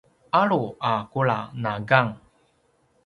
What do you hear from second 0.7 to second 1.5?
a kula